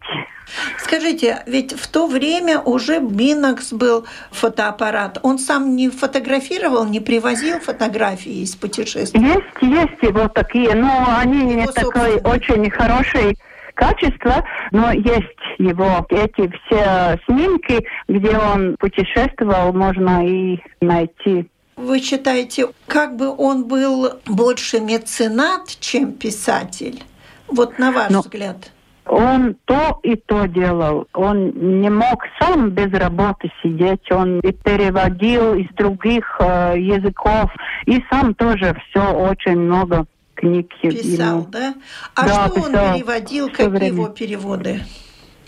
Скажите, 0.77 1.43
ведь 1.45 1.73
в 1.73 1.87
то 1.87 2.07
время 2.07 2.59
уже 2.59 2.99
Минокс 2.99 3.73
был 3.73 4.05
фотоаппарат. 4.31 5.19
Он 5.21 5.39
сам 5.39 5.75
не 5.75 5.89
фотографировал, 5.89 6.85
не 6.85 6.99
привозил 6.99 7.59
фотографии 7.59 8.43
из 8.43 8.55
путешествий? 8.55 9.21
Есть, 9.21 9.61
есть 9.61 10.01
его 10.01 10.27
такие, 10.29 10.73
но 10.73 11.17
они 11.19 11.51
его 11.51 11.61
не 11.61 11.67
такой 11.67 12.21
очень 12.21 12.69
хороший 12.69 13.37
качество, 13.73 14.43
но 14.71 14.91
есть 14.91 15.25
его 15.59 16.05
эти 16.09 16.51
все 16.65 17.19
снимки, 17.25 17.85
где 18.07 18.37
он 18.37 18.75
путешествовал, 18.77 19.73
можно 19.73 20.25
и 20.25 20.59
найти. 20.81 21.47
Вы 21.75 21.99
считаете, 21.99 22.69
как 22.87 23.17
бы 23.17 23.29
он 23.29 23.65
был 23.65 24.13
больше 24.25 24.79
меценат, 24.79 25.77
чем 25.79 26.13
писатель? 26.13 27.03
Вот 27.47 27.79
на 27.79 27.91
ваш 27.91 28.09
но... 28.09 28.21
взгляд. 28.21 28.71
Он 29.09 29.55
то 29.65 29.99
и 30.03 30.15
то 30.15 30.47
делал. 30.47 31.07
Он 31.13 31.79
не 31.81 31.89
мог 31.89 32.23
сам 32.39 32.71
без 32.71 32.91
работы 32.91 33.49
сидеть. 33.63 34.11
Он 34.11 34.39
и 34.39 34.51
переводил 34.51 35.53
из 35.53 35.69
других 35.75 36.25
э, 36.39 36.73
языков. 36.77 37.49
И 37.85 38.03
сам 38.09 38.33
тоже 38.35 38.75
все 38.89 39.13
очень 39.13 39.57
много 39.57 40.05
книг 40.35 40.73
Писал, 40.81 41.39
ему. 41.39 41.47
да? 41.49 41.73
А 42.15 42.25
да, 42.25 42.47
что 42.47 42.61
он 42.61 42.71
переводил? 42.71 43.47
Какие 43.49 43.67
время. 43.67 43.87
его 43.87 44.07
переводы? 44.09 44.81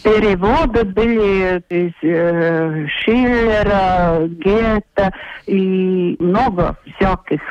Переводы 0.03 0.85
были 0.85 1.61
из 1.69 1.93
э, 2.01 2.87
Шиллера, 2.87 4.27
Гетта 4.27 5.13
и 5.45 6.15
много 6.19 6.77
всяких. 6.95 7.41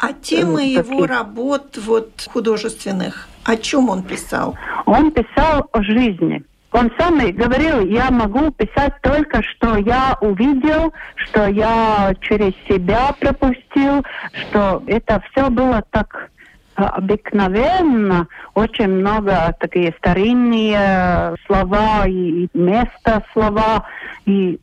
А 0.00 0.12
темы 0.14 0.64
э, 0.64 0.78
его 0.78 1.06
работ 1.06 1.76
вот 1.76 2.26
художественных, 2.32 3.28
о 3.44 3.56
чем 3.56 3.90
он 3.90 4.02
писал? 4.02 4.56
Он 4.86 5.10
писал 5.10 5.68
о 5.72 5.82
жизни. 5.82 6.42
Он 6.72 6.90
сам 6.98 7.18
говорил, 7.32 7.80
я 7.80 8.10
могу 8.10 8.50
писать 8.52 8.94
только, 9.02 9.42
что 9.42 9.76
я 9.76 10.16
увидел, 10.20 10.94
что 11.16 11.48
я 11.48 12.14
через 12.20 12.52
себя 12.68 13.12
пропустил, 13.18 14.04
что 14.32 14.82
это 14.86 15.20
все 15.30 15.50
было 15.50 15.82
так 15.90 16.30
обыкновенно 16.76 18.28
очень 18.54 18.88
много 18.88 19.54
такие 19.58 19.94
старинные 19.98 21.34
слова 21.46 22.06
и 22.06 22.48
места 22.54 23.22
слова 23.32 23.84
и 24.24 24.58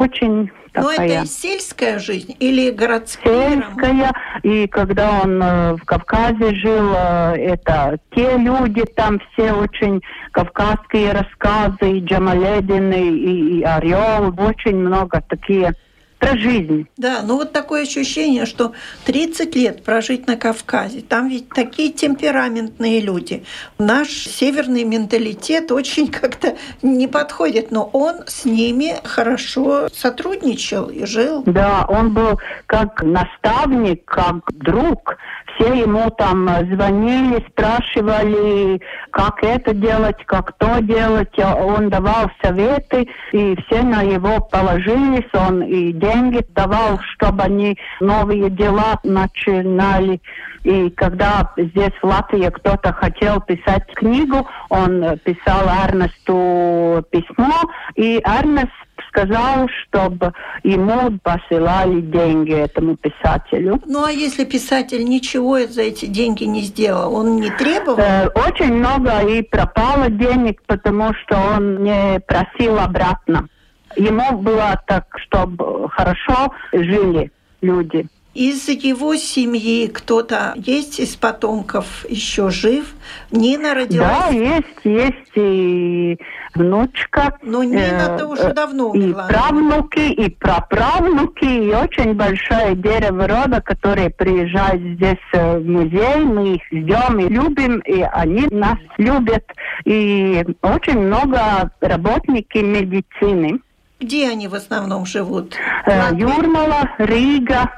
очень 0.00 0.50
такая. 0.72 1.08
Но 1.08 1.14
это 1.14 1.26
сельская 1.26 1.98
жизнь 1.98 2.36
или 2.40 2.70
городская? 2.70 3.50
Сельская. 3.50 4.12
И 4.42 4.66
когда 4.66 5.20
он 5.22 5.42
э, 5.42 5.74
в 5.74 5.84
Кавказе 5.84 6.54
жил, 6.54 6.92
э, 6.96 7.36
это 7.36 7.98
те 8.14 8.36
люди 8.36 8.84
там 8.96 9.20
все 9.32 9.52
очень 9.52 10.00
кавказские 10.32 11.12
рассказы, 11.12 11.98
и 11.98 12.00
Джамаледин, 12.00 12.92
и, 12.92 13.58
и 13.58 13.62
Орел, 13.62 14.34
очень 14.38 14.76
много 14.76 15.22
такие 15.28 15.74
про 16.20 16.36
жизнь. 16.36 16.86
Да, 16.96 17.22
ну 17.24 17.36
вот 17.36 17.52
такое 17.52 17.82
ощущение, 17.82 18.46
что 18.46 18.72
30 19.06 19.56
лет 19.56 19.82
прожить 19.82 20.26
на 20.26 20.36
Кавказе, 20.36 21.00
там 21.00 21.28
ведь 21.28 21.48
такие 21.48 21.90
темпераментные 21.90 23.00
люди. 23.00 23.44
Наш 23.78 24.10
северный 24.10 24.84
менталитет 24.84 25.72
очень 25.72 26.08
как-то 26.12 26.56
не 26.82 27.08
подходит, 27.08 27.70
но 27.70 27.88
он 27.92 28.26
с 28.26 28.44
ними 28.44 28.94
хорошо 29.02 29.88
сотрудничал 29.88 30.86
и 30.90 31.06
жил. 31.06 31.42
Да, 31.46 31.86
он 31.88 32.12
был 32.12 32.38
как 32.66 33.02
наставник, 33.02 34.04
как 34.04 34.44
друг. 34.52 35.16
Все 35.54 35.74
ему 35.74 36.10
там 36.10 36.48
звонили, 36.72 37.44
спрашивали, 37.50 38.80
как 39.10 39.42
это 39.42 39.74
делать, 39.74 40.24
как 40.26 40.52
то 40.58 40.80
делать. 40.80 41.36
Он 41.38 41.90
давал 41.90 42.30
советы, 42.42 43.08
и 43.32 43.56
все 43.56 43.82
на 43.82 44.02
его 44.02 44.40
положились. 44.40 45.28
Он 45.34 45.62
и 45.62 45.92
деньги 46.12 46.44
давал, 46.54 46.98
чтобы 47.14 47.42
они 47.42 47.76
новые 48.00 48.50
дела 48.50 48.98
начинали. 49.02 50.20
И 50.62 50.90
когда 50.90 51.52
здесь 51.56 51.92
в 52.02 52.06
Латвии 52.06 52.50
кто-то 52.50 52.92
хотел 52.92 53.40
писать 53.40 53.86
книгу, 53.94 54.46
он 54.68 55.18
писал 55.24 55.66
Эрнесту 55.86 57.02
письмо, 57.10 57.62
и 57.94 58.20
Эрнест 58.24 58.70
сказал, 59.08 59.68
чтобы 59.82 60.32
ему 60.62 61.18
посылали 61.22 62.00
деньги 62.00 62.52
этому 62.52 62.96
писателю. 62.96 63.80
Ну 63.86 64.04
а 64.04 64.10
если 64.10 64.44
писатель 64.44 65.04
ничего 65.04 65.58
за 65.60 65.82
эти 65.82 66.06
деньги 66.06 66.44
не 66.44 66.62
сделал, 66.62 67.14
он 67.14 67.36
не 67.36 67.50
требовал? 67.50 67.98
Э, 67.98 68.28
очень 68.28 68.74
много 68.74 69.20
и 69.26 69.42
пропало 69.42 70.10
денег, 70.10 70.62
потому 70.66 71.12
что 71.14 71.36
он 71.56 71.82
не 71.82 72.20
просил 72.20 72.78
обратно. 72.78 73.48
Ему 73.96 74.38
было 74.38 74.80
так, 74.86 75.06
чтобы 75.18 75.88
хорошо 75.90 76.52
жили 76.72 77.30
люди. 77.60 78.06
Из 78.32 78.68
его 78.68 79.16
семьи 79.16 79.88
кто-то 79.88 80.52
есть 80.54 81.00
из 81.00 81.16
потомков 81.16 82.06
еще 82.08 82.48
жив? 82.48 82.94
Нина 83.32 83.74
родилась? 83.74 84.08
Да, 84.08 84.28
есть, 84.28 84.84
есть 84.84 85.32
и 85.34 86.16
внучка. 86.54 87.38
Но 87.42 87.64
Нина-то 87.64 88.22
э, 88.22 88.26
уже 88.26 88.52
давно 88.52 88.90
умерла. 88.90 89.26
И 89.26 89.32
правнуки, 89.32 90.12
и 90.12 90.30
праправнуки, 90.30 91.44
и 91.44 91.74
очень 91.74 92.14
большое 92.14 92.76
дерево 92.76 93.26
рода, 93.26 93.60
которые 93.60 94.10
приезжают 94.10 94.80
здесь 94.80 95.18
э, 95.32 95.58
в 95.58 95.66
музей. 95.68 96.24
Мы 96.24 96.54
их 96.54 96.62
ждем 96.70 97.18
и 97.18 97.28
любим, 97.28 97.80
и 97.80 98.02
они 98.02 98.46
нас 98.52 98.78
любят. 98.96 99.44
И 99.84 100.44
очень 100.62 101.00
много 101.00 101.72
работники 101.80 102.58
медицины. 102.58 103.58
Где 104.00 104.28
они 104.30 104.48
в 104.48 104.54
основном 104.54 105.04
живут? 105.04 105.54
Э, 105.86 106.14
Юрмала, 106.14 106.90
Рига, 106.98 107.70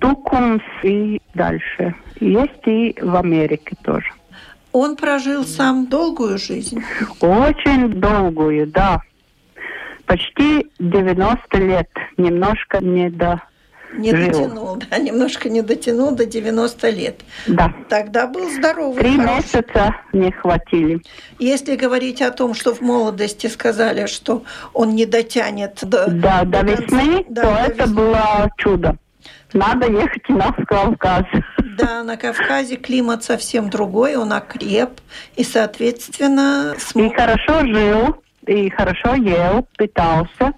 Тукумс 0.00 0.62
и 0.82 1.20
дальше. 1.34 1.94
Есть 2.20 2.66
и 2.66 2.96
в 3.00 3.14
Америке 3.16 3.76
тоже. 3.82 4.10
Он 4.72 4.96
прожил 4.96 5.44
сам 5.44 5.86
долгую 5.86 6.38
жизнь? 6.38 6.82
Очень 7.20 8.00
долгую, 8.00 8.66
да. 8.66 9.00
Почти 10.06 10.66
90 10.78 11.58
лет. 11.58 11.88
Немножко 12.16 12.84
не 12.84 13.08
до 13.10 13.42
не 13.92 14.14
жил. 14.14 14.26
дотянул, 14.26 14.76
да, 14.76 14.98
немножко 14.98 15.48
не 15.48 15.62
дотянул 15.62 16.12
до 16.12 16.26
90 16.26 16.90
лет. 16.90 17.20
Да. 17.46 17.72
Тогда 17.88 18.26
был 18.26 18.50
здоровый. 18.50 18.98
Три 18.98 19.16
хороший. 19.16 19.36
месяца 19.36 19.94
не 20.12 20.30
хватили. 20.30 21.00
Если 21.38 21.76
говорить 21.76 22.22
о 22.22 22.30
том, 22.30 22.54
что 22.54 22.74
в 22.74 22.80
молодости 22.80 23.46
сказали, 23.46 24.06
что 24.06 24.44
он 24.72 24.94
не 24.94 25.06
дотянет 25.06 25.78
до, 25.82 26.10
да, 26.10 26.44
до, 26.44 26.62
до 26.62 26.72
весны, 26.72 27.24
да, 27.28 27.42
то 27.42 27.48
до 27.48 27.72
это 27.72 27.82
весны. 27.84 27.94
было 27.94 28.50
чудо. 28.58 28.96
Надо 29.52 29.90
ехать 29.90 30.28
на 30.28 30.52
Кавказ. 30.52 31.24
Да, 31.78 32.02
на 32.02 32.16
Кавказе 32.16 32.76
климат 32.76 33.24
совсем 33.24 33.70
другой, 33.70 34.16
он 34.16 34.32
окреп, 34.32 35.00
и, 35.36 35.44
соответственно... 35.44 36.74
Смог... 36.78 37.12
И 37.12 37.16
хорошо 37.16 37.60
жил, 37.60 38.16
и 38.46 38.68
хорошо 38.68 39.14
ел, 39.14 39.66
питался 39.78 40.52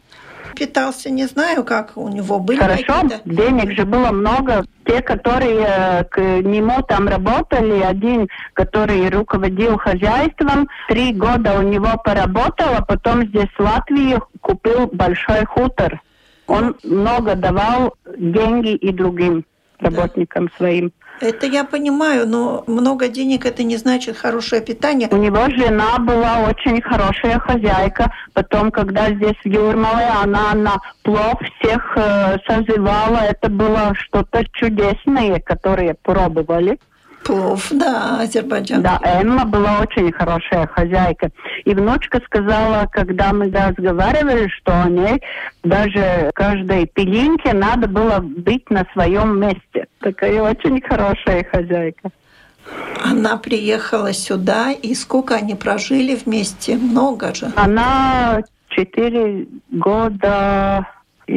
питался, 0.55 1.11
не 1.11 1.27
знаю, 1.27 1.65
как 1.65 1.97
у 1.97 2.09
него 2.09 2.39
были 2.39 2.59
Хорошо, 2.59 3.03
денег 3.25 3.73
же 3.73 3.85
было 3.85 4.11
много. 4.11 4.65
Те, 4.85 5.03
которые 5.03 5.67
э, 5.67 6.05
к 6.05 6.19
нему 6.19 6.83
там 6.83 7.09
работали, 7.09 7.81
один, 7.81 8.29
который 8.55 9.09
руководил 9.09 9.79
хозяйством, 9.79 10.69
три 10.89 11.13
года 11.13 11.59
у 11.59 11.63
него 11.63 11.91
поработал, 12.05 12.75
а 12.77 12.83
потом 12.83 13.27
здесь 13.27 13.51
в 13.57 13.61
Латвии 13.61 14.19
купил 14.41 14.87
большой 14.89 15.45
хутор. 15.45 16.01
Он 16.47 16.75
много 16.83 17.37
давал 17.37 17.95
деньги 18.17 18.75
и 18.75 18.93
другим. 18.93 19.45
Работникам 19.81 20.47
да. 20.47 20.53
своим. 20.57 20.93
Это 21.21 21.47
я 21.47 21.65
понимаю, 21.65 22.27
но 22.27 22.65
много 22.67 23.09
денег 23.09 23.45
это 23.45 23.63
не 23.63 23.77
значит 23.77 24.17
хорошее 24.17 24.63
питание. 24.63 25.09
У 25.11 25.17
него 25.17 25.51
жена 25.51 25.99
была 25.99 26.49
очень 26.49 26.81
хорошая 26.81 27.39
хозяйка. 27.39 28.11
Потом, 28.33 28.71
когда 28.71 29.11
здесь 29.11 29.37
в 29.45 29.47
Юрмале, 29.47 30.09
она 30.23 30.55
на 30.55 30.77
плов 31.03 31.35
всех 31.59 31.93
э, 31.97 32.39
созывала. 32.47 33.19
Это 33.19 33.51
было 33.51 33.93
что-то 33.95 34.47
чудесное, 34.53 35.41
которые 35.41 35.95
пробовали. 35.95 36.79
Плов, 37.25 37.69
да, 37.71 38.21
Азербайджан. 38.21 38.83
Да, 38.83 38.99
Эмма 39.03 39.45
была 39.45 39.81
очень 39.81 40.11
хорошая 40.13 40.67
хозяйка. 40.67 41.31
И 41.65 41.75
внучка 41.75 42.21
сказала, 42.25 42.87
когда 42.91 43.33
мы 43.33 43.51
разговаривали, 43.51 44.49
что 44.49 44.83
о 44.83 44.89
ней 44.89 45.21
даже 45.63 46.31
каждой 46.35 46.87
пилинке 46.87 47.53
надо 47.53 47.89
было 47.89 48.21
быть 48.21 48.69
на 48.71 48.87
своем 48.93 49.39
месте. 49.39 49.87
Такая 50.01 50.41
очень 50.43 50.81
хорошая 50.81 51.45
хозяйка. 51.45 52.11
Она 53.03 53.37
приехала 53.37 54.13
сюда, 54.13 54.73
и 54.73 54.95
сколько 54.95 55.35
они 55.35 55.55
прожили 55.55 56.15
вместе? 56.15 56.77
Много 56.77 57.35
же. 57.35 57.51
Она 57.57 58.43
четыре 58.69 59.47
года 59.71 60.87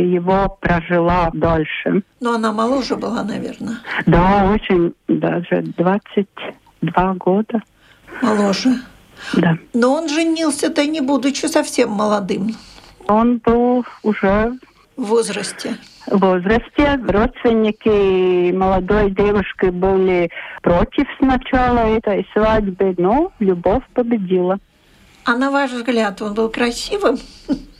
его 0.02 0.58
прожила 0.60 1.30
дольше. 1.34 2.04
Но 2.20 2.34
она 2.34 2.52
моложе 2.52 2.96
была, 2.96 3.24
наверное. 3.24 3.78
Да, 4.06 4.52
очень, 4.52 4.94
даже 5.08 5.62
22 5.78 7.14
года. 7.16 7.62
Моложе. 8.22 8.80
Да. 9.34 9.58
Но 9.74 9.94
он 9.94 10.10
женился-то 10.10 10.86
не 10.86 11.02
будучи 11.02 11.46
совсем 11.46 11.92
молодым. 11.92 12.56
Он 13.08 13.38
был 13.38 13.86
уже 14.04 14.54
в 14.98 15.04
возрасте. 15.04 15.78
В 16.08 16.20
возрасте 16.20 17.00
родственники 17.08 18.52
молодой 18.52 19.12
девушки 19.12 19.68
были 19.68 20.30
против 20.62 21.08
сначала 21.18 21.80
этой 21.80 22.28
свадьбы, 22.34 22.94
но 22.98 23.32
любовь 23.40 23.84
победила. 23.94 24.60
А 25.26 25.36
на 25.36 25.52
ваш 25.52 25.72
взгляд, 25.72 26.22
он 26.22 26.34
был 26.34 26.50
красивым? 26.50 27.18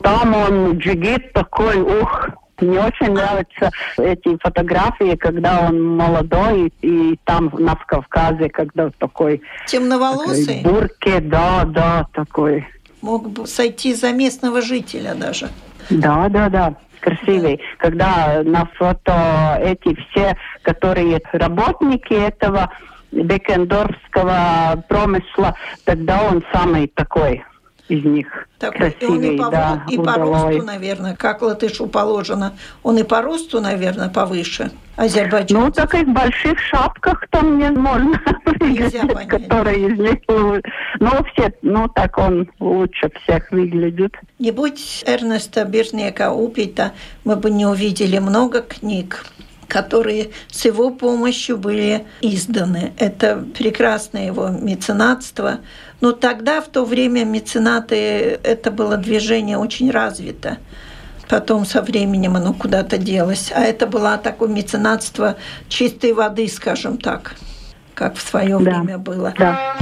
Там 0.02 0.34
он 0.34 0.78
джигит 0.78 1.32
такой, 1.32 1.80
ух, 1.80 2.28
мне 2.60 2.80
очень 2.80 3.12
нравятся 3.12 3.70
эти 3.98 4.36
фотографии, 4.42 5.16
когда 5.16 5.66
он 5.68 5.96
молодой, 5.96 6.72
и 6.82 7.18
там 7.24 7.50
на 7.58 7.74
Кавказе, 7.74 8.48
когда 8.48 8.90
такой... 8.98 9.42
Темноволосый? 9.66 10.62
Такой 10.62 10.72
бурке, 10.72 11.20
да, 11.20 11.64
да, 11.64 12.06
такой. 12.12 12.66
Мог 13.02 13.28
бы 13.28 13.46
сойти 13.46 13.94
за 13.94 14.12
местного 14.12 14.62
жителя 14.62 15.14
даже. 15.14 15.48
Да, 15.90 16.28
да, 16.28 16.48
да 16.48 16.74
красивый. 17.04 17.56
Да. 17.56 17.62
Когда 17.78 18.42
на 18.44 18.64
фото 18.76 19.60
эти 19.62 19.94
все, 19.94 20.36
которые 20.62 21.20
работники 21.32 22.14
этого 22.14 22.70
Бекендорфского 23.14 24.84
промысла, 24.88 25.54
тогда 25.84 26.22
он 26.22 26.42
самый 26.52 26.88
такой 26.88 27.44
из 27.88 28.02
них 28.04 28.48
так, 28.58 28.74
красивый, 28.74 29.28
и 29.28 29.30
он 29.30 29.34
и 29.34 29.38
по, 29.38 29.50
да, 29.50 29.84
и 29.88 29.98
по 29.98 30.14
росту, 30.14 30.62
наверное, 30.62 31.14
как 31.16 31.42
латышу 31.42 31.86
положено. 31.86 32.54
Он 32.82 32.96
и 32.96 33.02
по 33.02 33.20
росту, 33.20 33.60
наверное, 33.60 34.08
повыше 34.08 34.70
Азербайджан. 34.96 35.60
Ну, 35.60 35.70
так 35.70 35.94
и 35.94 36.04
в 36.04 36.08
больших 36.08 36.58
шапках 36.60 37.26
там 37.30 37.58
не 37.58 37.70
можно 37.70 38.18
видеть, 38.60 39.28
которые 39.28 39.88
из 39.88 39.98
них 39.98 40.18
Ну, 40.26 41.10
все, 41.32 41.52
ну, 41.60 41.88
так 41.88 42.16
он 42.16 42.50
лучше 42.58 43.10
всех 43.22 43.50
выглядит. 43.52 44.14
Не 44.38 44.50
будь 44.50 45.04
Эрнеста 45.06 45.64
Бирнека 45.64 46.32
Упита, 46.32 46.92
мы 47.24 47.36
бы 47.36 47.50
не 47.50 47.66
увидели 47.66 48.18
много 48.18 48.62
книг 48.62 49.26
которые 49.74 50.30
с 50.52 50.64
его 50.66 50.90
помощью 50.90 51.58
были 51.58 52.06
изданы. 52.20 52.92
Это 52.96 53.44
прекрасное 53.58 54.26
его 54.26 54.46
меценатство. 54.46 55.58
Но 56.00 56.12
тогда, 56.12 56.60
в 56.60 56.68
то 56.68 56.84
время, 56.84 57.24
меценаты, 57.24 58.38
это 58.44 58.70
было 58.70 58.96
движение 58.96 59.58
очень 59.58 59.90
развито. 59.90 60.58
Потом 61.28 61.66
со 61.66 61.82
временем 61.82 62.36
оно 62.36 62.52
куда-то 62.52 62.98
делось. 62.98 63.50
А 63.52 63.62
это 63.62 63.88
было 63.88 64.16
такое 64.16 64.48
меценатство 64.48 65.34
чистой 65.68 66.12
воды, 66.12 66.46
скажем 66.46 66.96
так, 66.96 67.34
как 67.94 68.14
в 68.14 68.22
свое 68.22 68.56
да. 68.60 68.78
время 68.78 68.98
было. 68.98 69.34
Да. 69.36 69.74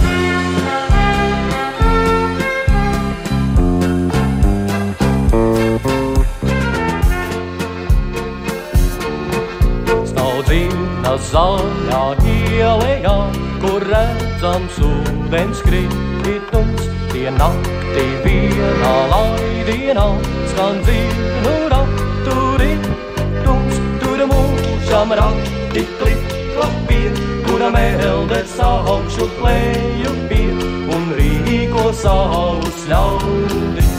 Zaļā 11.30 12.00
ielējā, 12.32 13.14
kur 13.62 13.84
redzams 13.88 14.78
ūdens 14.86 15.62
kritums. 15.66 16.88
Tie 17.12 17.28
naktī 17.36 18.06
vienā 18.24 18.94
laidienā 19.12 20.06
skan 20.54 20.80
dzīnu 20.86 21.54
ratu 21.72 22.36
ritums, 22.62 23.80
tur 24.02 24.24
mūžam 24.32 25.12
rati 25.20 25.86
klip 26.00 26.36
klapie, 26.56 27.12
kura 27.46 27.70
mēlders 27.76 28.58
augšu 28.64 29.28
klēju 29.38 30.16
pie 30.32 30.48
un 30.96 31.08
rīko 31.20 31.90
savus 32.02 32.86
ļaudis. 32.88 33.91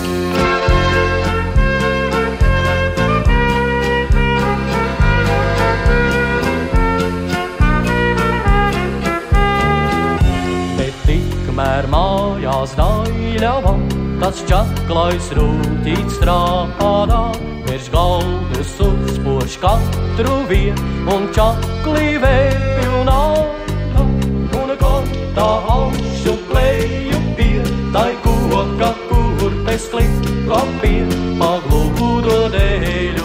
kamēr 11.63 11.85
mājās 11.87 12.73
daļavam, 12.75 13.85
tas 14.19 14.41
čaklais 14.49 15.29
rūtīt 15.37 16.11
strādā. 16.11 17.21
Pirš 17.63 17.87
galdus 17.93 18.73
uzpoš 18.83 19.55
katru 19.63 20.43
vien 20.49 20.75
un 21.07 21.29
čaklī 21.31 22.19
vēpjunā. 22.19 23.21
Un 24.59 24.75
kontā 24.83 25.49
augšu 25.77 26.35
klēju 26.51 27.23
pie, 27.39 27.63
tai 27.95 28.11
koka 28.27 28.91
kurpes 29.07 29.87
klip, 29.93 30.31
klapie, 30.43 31.07
pagludu 31.39 32.49
dēļu. 32.51 33.22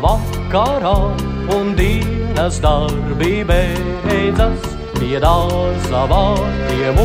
Vakarā 0.00 0.94
un 1.56 1.74
dienas 1.76 2.60
darbi 2.62 3.42
beidzas. 3.44 4.60
Pie 4.98 5.18
dārza 5.20 6.02
vārtiem 6.10 7.00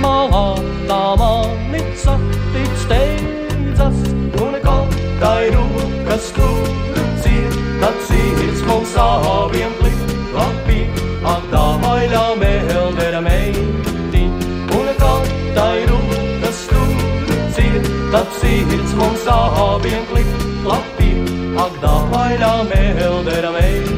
malā 0.00 0.44
tā 0.88 1.00
mani 1.20 1.82
satik 2.02 2.70
steidzas. 2.84 3.98
Un 4.44 4.56
katrai 4.64 5.50
rokas 5.54 6.30
tur 6.36 6.70
ciet, 7.24 7.58
tad 7.82 7.98
sirds 8.08 8.62
mums 8.68 8.94
abiem 9.04 9.74
plik 9.80 10.00
lapi, 10.36 10.80
ak 11.34 11.50
dāvaļā 11.52 12.24
meldera 12.44 13.20
meiti. 13.26 14.24
Un 14.78 14.88
katrai 15.02 15.84
rokas 15.90 16.64
tur 16.70 16.94
ciet, 17.58 17.92
tad 18.14 18.40
sirds 18.40 18.96
mums 19.02 19.28
abiem 19.36 20.08
plik 20.12 20.32
lapi, 20.64 20.99
Agda, 21.60 22.08
Baila, 22.10 22.64
Mehel, 22.64 23.22
Dera, 23.22 23.50
Mehel. 23.52 23.89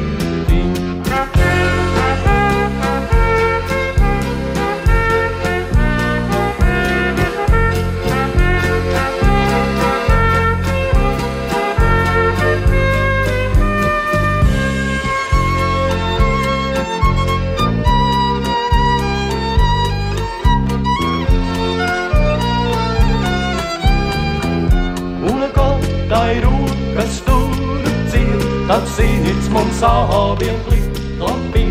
nad 28.73 28.87
sīnits 28.89 29.51
mums 29.53 29.75
sahabiem 29.77 30.55
klik, 30.65 30.95
klapī, 31.19 31.61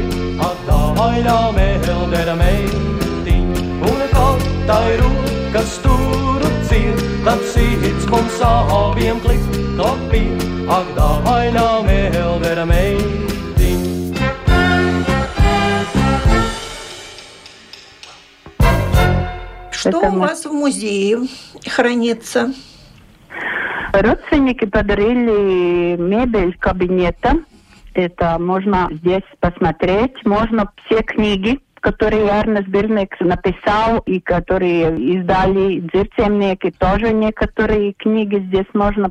atdāvaļā 0.47 1.39
mēldera 1.57 2.37
meitiņ. 2.39 3.49
Un 3.89 4.05
kattai 4.13 4.93
rūkas 5.01 5.73
turu 5.83 6.51
ciet, 6.69 7.03
tad 7.27 7.43
sīnits 7.51 8.07
mums 8.13 8.39
sahabiem 8.39 9.19
klik, 9.25 9.43
klapī, 9.81 10.23
atdāvaļā 10.79 11.67
mēldera 11.91 12.69
meitiņ. 12.71 13.83
Что 19.73 19.89
Это 19.89 20.11
у 20.13 20.19
вас 20.21 20.45
в 20.45 20.53
музее 20.53 21.27
хранится? 21.67 22.53
Родственники 23.93 24.65
подарили 24.65 25.97
мебель 25.97 26.57
кабинета. 26.59 27.35
Это 27.95 28.39
можно 28.39 28.89
здесь 28.91 29.25
посмотреть. 29.39 30.25
Можно 30.25 30.73
все 30.87 31.03
книги, 31.03 31.61
которые 31.81 32.31
Арнес 32.31 32.65
Бирнекс 32.67 33.19
написал 33.21 33.99
и 34.07 34.19
которые 34.19 34.97
издали 34.97 35.81
дзирцемники. 35.81 36.73
Тоже 36.79 37.13
некоторые 37.13 37.93
книги 37.93 38.39
здесь 38.47 38.67
можно 38.73 39.11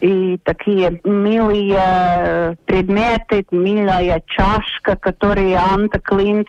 и 0.00 0.38
такие 0.44 1.00
милые 1.04 1.78
э, 1.78 2.54
предметы, 2.64 3.44
милая 3.50 4.22
чашка, 4.26 4.96
которую 4.96 5.56
Анта 5.58 5.98
Клинц 6.00 6.48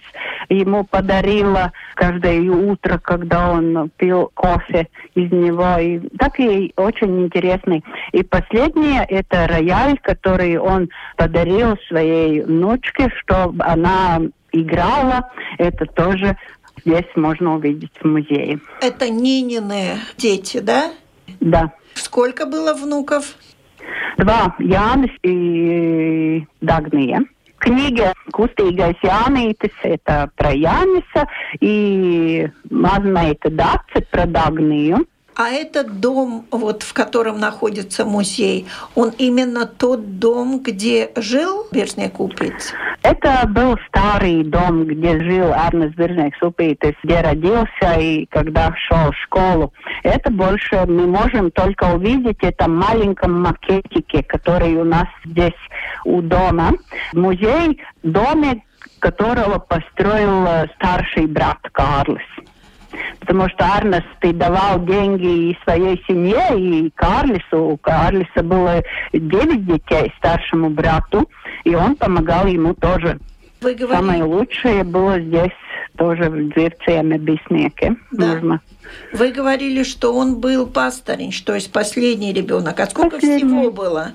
ему 0.49 0.83
подарила 0.83 1.71
каждое 1.95 2.39
утро, 2.49 2.97
когда 2.97 3.51
он 3.51 3.89
пил 3.97 4.31
кофе 4.33 4.87
из 5.13 5.31
него. 5.31 5.77
И 5.79 5.99
такие 6.17 6.71
очень 6.75 7.25
интересные. 7.25 7.83
И 8.11 8.23
последнее 8.23 9.05
это 9.07 9.47
рояль, 9.47 9.97
который 9.99 10.57
он 10.57 10.89
подарил 11.17 11.77
своей 11.87 12.41
внучке, 12.41 13.09
чтобы 13.21 13.63
она 13.63 14.21
играла. 14.51 15.29
Это 15.57 15.85
тоже 15.85 16.37
здесь 16.85 17.05
можно 17.15 17.55
увидеть 17.55 17.91
в 17.99 18.05
музее. 18.05 18.59
Это 18.81 19.09
Нинины 19.09 19.97
дети, 20.17 20.59
да? 20.59 20.91
Да. 21.39 21.73
Сколько 21.95 22.45
было 22.45 22.73
внуков? 22.73 23.35
Два. 24.17 24.55
Янис 24.59 25.11
и 25.23 26.45
Дагния. 26.61 27.25
Книга 27.57 28.13
«Kustīgais 28.31 28.97
Jānītis»– 29.01 29.71
это 29.81 30.29
про 30.35 30.51
Яниса, 30.51 31.27
и 31.61 32.47
«Mazmeita 32.69 33.49
Dace» 33.49 34.05
про 34.11 34.25
Дагнию. 34.25 35.07
А 35.35 35.49
этот 35.49 35.99
дом, 35.99 36.45
вот 36.49 36.83
в 36.83 36.93
котором 36.93 37.41
находится 37.41 38.05
музей, 38.05 38.67
он 38.95 39.11
именно 39.17 39.65
тот 39.65 40.17
дом, 40.17 40.63
где 40.63 41.11
жил 41.17 41.67
Берзняк 41.73 42.21
Упиц? 42.21 42.73
Это 43.03 43.45
был 43.45 43.77
старый 43.89 44.45
дом, 44.45 44.85
где 44.85 45.19
жил 45.21 45.51
Арнес 45.51 45.93
Берзняк 45.93 46.33
Упиц, 46.41 46.79
где 47.03 47.19
родился 47.19 47.99
и 47.99 48.25
когда 48.27 48.73
шел 48.87 49.11
в 49.11 49.17
школу. 49.25 49.73
Это 50.03 50.31
больше 50.31 50.85
мы 50.87 51.05
можем 51.05 51.51
только 51.51 51.83
увидеть 51.93 52.39
в 52.39 52.43
этом 52.45 52.77
маленьком 52.77 53.41
макетике, 53.41 54.23
который 54.23 54.75
у 54.75 54.85
нас 54.85 55.07
здесь 55.25 55.51
у 56.05 56.21
дома. 56.21 56.71
Музей 57.13 57.81
доме, 58.03 58.63
которого 58.99 59.59
построил 59.59 60.47
старший 60.77 61.27
брат 61.27 61.59
Карлос 61.73 62.21
потому 63.19 63.49
что 63.49 63.65
Арнес 63.65 64.03
давал 64.21 64.83
деньги 64.85 65.51
и 65.51 65.57
своей 65.63 66.03
семье, 66.07 66.43
и 66.57 66.89
Карлису. 66.91 67.63
У 67.63 67.77
Карлиса 67.77 68.43
было 68.43 68.83
девять 69.13 69.65
детей 69.65 70.13
старшему 70.17 70.69
брату, 70.69 71.29
и 71.63 71.75
он 71.75 71.95
помогал 71.95 72.47
ему 72.47 72.73
тоже. 72.73 73.19
Вы 73.61 73.73
говорили... 73.75 74.05
Самое 74.05 74.23
лучшее 74.23 74.83
было 74.83 75.19
здесь 75.19 75.51
тоже 75.97 76.29
в 76.29 76.49
Дверцеме 76.49 77.17
Беснеке. 77.17 77.95
Да. 78.11 78.39
Вы 79.13 79.31
говорили, 79.31 79.83
что 79.83 80.13
он 80.13 80.39
был 80.39 80.67
пасторинч, 80.67 81.41
то 81.43 81.55
есть 81.55 81.71
последний 81.71 82.33
ребенок. 82.33 82.79
А 82.79 82.85
сколько 82.85 83.17
последний. 83.17 83.47
всего 83.47 83.71
было? 83.71 84.11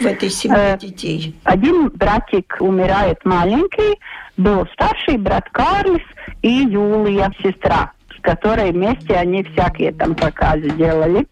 в 0.00 0.06
этой 0.06 0.30
семье 0.30 0.74
э, 0.74 0.78
детей? 0.78 1.36
Один 1.44 1.88
братик 1.90 2.56
умирает 2.60 3.18
маленький, 3.24 3.98
был 4.36 4.66
старший 4.72 5.18
брат 5.18 5.48
Карлис 5.50 6.02
и 6.40 6.48
Юлия, 6.48 7.30
сестра 7.42 7.92
которой 8.22 8.72
вместе 8.72 9.14
они 9.14 9.44
всякие 9.44 9.92
там 9.92 10.14
показы 10.14 10.70
делали 10.70 11.26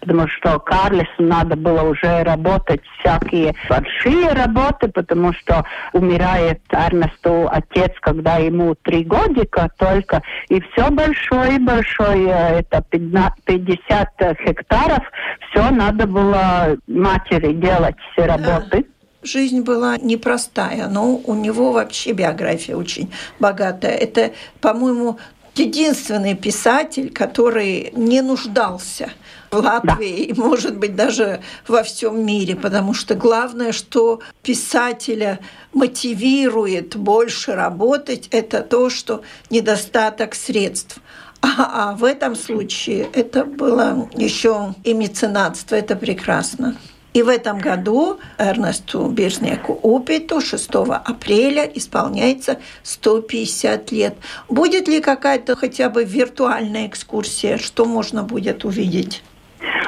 потому 0.00 0.28
что 0.28 0.58
Карлесу 0.58 1.08
надо 1.18 1.56
было 1.56 1.82
уже 1.82 2.22
работать 2.22 2.80
всякие 2.98 3.54
большие 3.68 4.28
работы, 4.28 4.88
потому 4.88 5.32
что 5.32 5.64
умирает 5.92 6.60
Эрнесту 6.70 7.48
отец, 7.50 7.92
когда 8.00 8.36
ему 8.36 8.74
три 8.74 9.04
годика 9.04 9.70
только, 9.76 10.22
и 10.48 10.60
все 10.60 10.90
большое-большое, 10.90 12.60
это 12.60 12.84
50 12.90 14.08
гектаров, 14.46 15.02
все 15.50 15.70
надо 15.70 16.06
было 16.06 16.76
матери 16.86 17.52
делать 17.52 17.96
все 18.12 18.26
работы. 18.26 18.86
жизнь 19.22 19.62
была 19.62 19.96
непростая, 19.98 20.88
но 20.88 21.16
у 21.16 21.34
него 21.34 21.72
вообще 21.72 22.12
биография 22.12 22.76
очень 22.76 23.12
богатая. 23.40 23.92
Это, 23.96 24.30
по-моему, 24.60 25.18
единственный 25.58 26.34
писатель, 26.34 27.12
который 27.12 27.92
не 27.94 28.20
нуждался 28.20 29.10
в 29.50 29.56
Латвии 29.56 30.26
да. 30.26 30.32
и, 30.32 30.32
может 30.34 30.76
быть, 30.76 30.96
даже 30.96 31.40
во 31.66 31.82
всем 31.82 32.24
мире, 32.24 32.56
потому 32.56 32.94
что 32.94 33.14
главное, 33.14 33.72
что 33.72 34.20
писателя 34.42 35.40
мотивирует 35.72 36.96
больше 36.96 37.54
работать, 37.54 38.28
это 38.30 38.62
то, 38.62 38.90
что 38.90 39.22
недостаток 39.50 40.34
средств. 40.34 40.98
А, 41.42 41.90
а 41.90 41.96
в 41.96 42.04
этом 42.04 42.34
случае 42.34 43.08
это 43.12 43.44
было 43.44 44.08
еще 44.14 44.74
и 44.84 44.94
меценатство, 44.94 45.76
это 45.76 45.94
прекрасно. 45.94 46.76
И 47.16 47.22
в 47.22 47.28
этом 47.30 47.56
году 47.56 48.20
Эрнесту 48.36 49.08
Бирзнеку 49.08 49.72
Упиту 49.82 50.42
6 50.42 50.68
апреля 51.02 51.62
исполняется 51.62 52.58
150 52.82 53.90
лет. 53.90 54.16
Будет 54.50 54.86
ли 54.86 55.00
какая-то 55.00 55.56
хотя 55.56 55.88
бы 55.88 56.04
виртуальная 56.04 56.86
экскурсия? 56.86 57.56
Что 57.56 57.86
можно 57.86 58.22
будет 58.22 58.66
увидеть? 58.66 59.22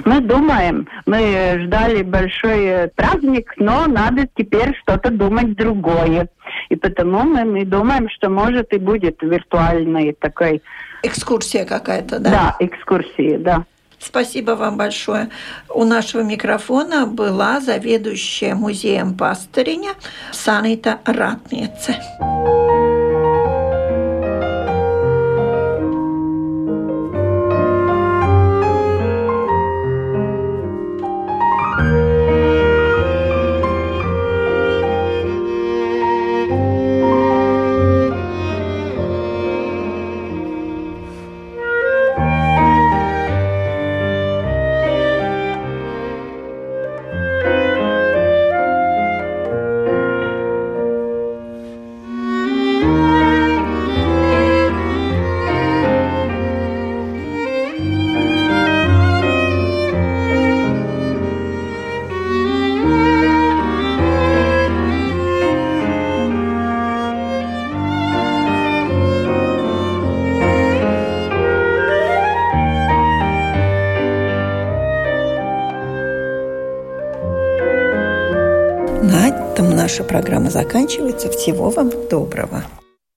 Мы 0.07 0.21
думаем, 0.21 0.89
мы 1.05 1.65
ждали 1.67 2.03
большой 2.03 2.89
праздник, 2.97 3.53
но 3.59 3.85
надо 3.87 4.27
теперь 4.35 4.75
что-то 4.81 5.11
думать 5.11 5.55
другое. 5.55 6.31
И 6.71 6.77
потому 6.77 7.25
мы, 7.25 7.45
мы 7.45 7.67
думаем, 7.67 8.09
что 8.09 8.31
может 8.31 8.73
и 8.73 8.79
будет 8.79 9.21
виртуальная 9.21 10.15
такой... 10.19 10.63
Экскурсия 11.03 11.67
какая-то, 11.67 12.21
да? 12.21 12.31
Да, 12.31 12.57
экскурсия, 12.59 13.39
да. 13.39 13.67
Спасибо 13.99 14.53
вам 14.53 14.77
большое. 14.77 15.31
У 15.69 15.85
нашего 15.85 16.23
микрофона 16.23 17.07
была 17.07 17.61
заведующая 17.61 18.55
музеем 18.55 19.17
Пастыриня 19.17 19.95
Санита 20.33 21.01
Ратница. 21.05 21.97
Программа 80.09 80.51
заканчивается. 80.51 81.31
Всего 81.31 81.71
вам 81.71 81.93
доброго. 82.11 82.65